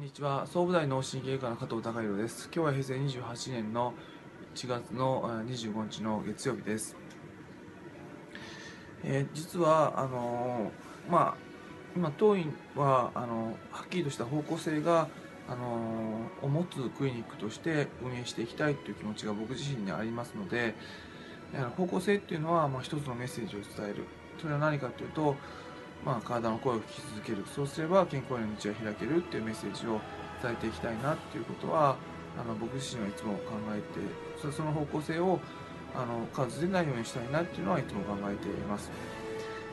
[0.00, 0.46] んにちは。
[0.46, 2.48] 総武大脳神経科の加藤孝弘です。
[2.54, 3.92] 今日は平成28年の
[4.54, 6.96] 1月の25日の月曜日です、
[9.04, 11.34] えー、実はあのー、まあ
[11.94, 15.06] 今当院はあのはっきりとした方向性が
[15.46, 20.76] あのを持つクリニックとして運営していきたいという気持ちが僕自身にありますので
[21.76, 24.06] 方向性っていうのは、まあ、一つのメッセージを伝える。
[24.40, 25.36] それは何かというと
[26.04, 27.44] まあ、体の声を聞き続ける。
[27.54, 30.00] そうすれば健康への道が開けるっていうメッセージを
[30.42, 31.96] 伝えていきたいなっていうことは
[32.38, 33.80] あの僕自身はいつも考え
[34.40, 35.38] てその方向性を
[35.94, 38.90] あの数でないようにしたいなっていうのはいつも考えています。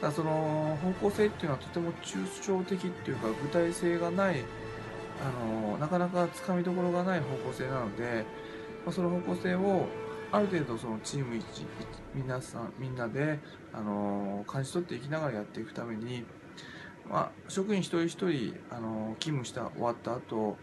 [0.00, 4.44] ただその方向性っていうのはとても抽象的っていうか具体性がない
[5.20, 8.24] あのなかなかつかみどころがない方向性なので、
[8.84, 9.86] まあ、その方向性を
[10.34, 11.44] ある程度そのチーム一
[12.12, 13.38] 皆さんみんなで、
[13.72, 16.24] あの感じ取っていきながらやっていくために、
[17.08, 20.56] まあ、職員一人一人、あの勤務した終わった後、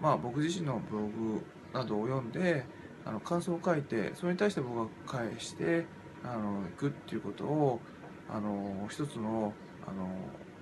[0.00, 2.64] まあ僕自身のブログなどを読んで
[3.04, 5.84] あの感想を書いてそれに対して僕が返して
[6.24, 7.78] あのいくっていうことを
[8.26, 9.52] あの一つの
[9.86, 10.08] あの、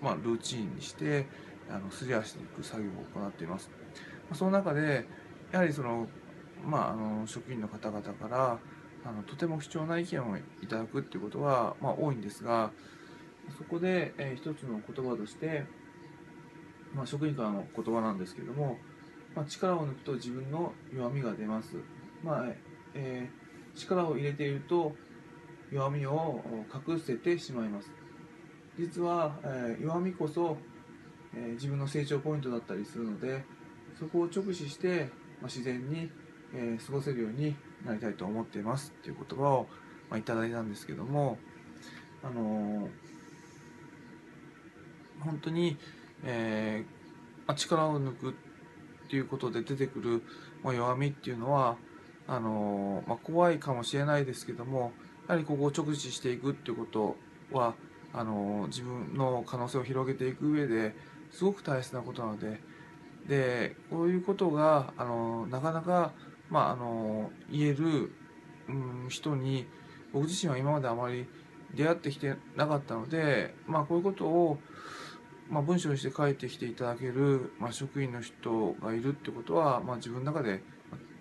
[0.02, 1.28] まあ、ルーチンにして
[1.70, 3.70] あのすり合わせていく作業を行っています。
[4.34, 5.06] その中で
[5.52, 6.08] やはりその
[6.64, 8.58] まあ、あの職員の方々から
[9.04, 12.70] あのとても貴重な意見をいただくっていうことは、まあ、多いんですが
[13.56, 15.64] そこで、えー、一つの言葉として、
[16.94, 18.78] まあ、職員からの言葉なんですけれども、
[19.34, 21.76] まあ、力を抜くと自分の弱みが出ます、
[22.22, 22.44] まあ
[22.94, 24.94] えー、力を入れていると
[25.72, 26.42] 弱みを
[26.86, 27.90] 隠せてしまいます。
[28.78, 30.56] 実は、えー、弱みこそ、
[31.34, 33.44] えー、自分の成長ポイントだったりするので
[33.98, 36.10] そこを直視して、まあ、自然に
[36.54, 39.68] えー、過ごせるようになりたいと思っていますっていう言葉を、
[40.10, 41.38] まあ、いただいたんですけども、
[42.22, 42.88] あのー、
[45.20, 45.76] 本当に、
[46.24, 48.32] えーまあ、力を抜くっ
[49.10, 50.22] ていうことで出てくる、
[50.62, 51.76] まあ、弱みっていうのは
[52.26, 54.92] あのー、まあ、怖いかもしれないですけども
[55.28, 57.16] やはりここを直視していくっていうこと
[57.52, 57.74] は
[58.12, 60.94] あの自分の可能性を広げていく上で
[61.30, 62.60] すごく大切なことなので
[63.28, 66.12] でこういうことがあのなかなか
[66.50, 68.12] まあ、あの言える、
[68.68, 69.66] うん、人に
[70.12, 71.26] 僕自身は今まであまり
[71.74, 74.58] 出会ってきてなかったので、まあ、こういうことを、
[75.50, 80.62] まあ、文章にして書いてきていただける、まあ、職員の人がいるってことは、まあ、自分の中で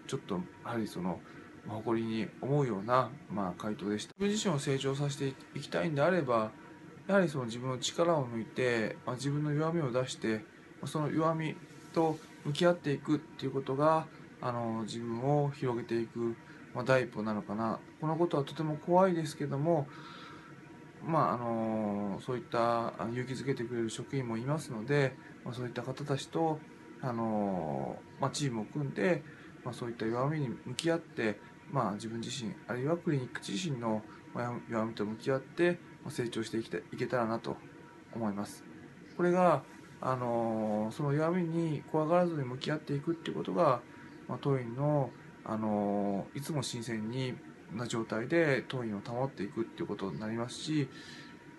[0.07, 1.19] ちょっとやはりその
[1.67, 4.13] 誇りに思うような、まあ、回答でした。
[4.17, 6.51] 自分自身を成長させていきたいんであれば
[7.07, 10.45] やはりその自分の力を抜いて、まあ、自分の弱みを出して
[10.85, 11.55] その弱み
[11.93, 14.05] と向き合っていくっていうことが
[14.41, 16.35] あの自分を広げていく、
[16.73, 19.87] まあ、第一歩なのかなこのことはとても怖いですけども
[21.03, 26.59] まああのそういった勇気づけてくれる職員もいますので、まあ、そういった方たちと
[27.01, 29.23] あの、まあ、チームを組んで、
[29.63, 31.39] まあ、そういった弱みに向き合って、
[31.71, 34.01] まあ、自分自身あるいはクリニック自身の
[34.69, 37.57] 弱みと向き合ってまあ成長していきたいけたらなと
[38.13, 38.63] 思います。
[39.15, 39.63] これが
[39.99, 43.81] あのその弱みに怖がらずに向き合っていくっていうことが
[44.27, 45.09] ま、当院の、
[45.45, 47.33] あのいつも新鮮に
[47.73, 50.89] な状態で当院を保っていくっていうことになりますし、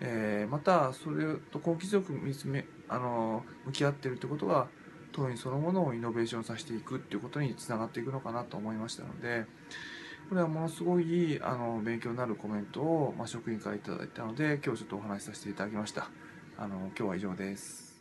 [0.00, 4.68] えー、またそれと根気強く見つめ、あの向き合ってるってことが
[5.12, 9.46] 当院そのものをイノベーションさせていくっていうことにつながっていくのかなと思いましたので
[10.28, 16.10] これはものすごいあの勉強になるコメントを、まあ、職員から頂いたので今日ちょっとお話しさせていただきました。
[16.58, 17.97] あの今日は以上です。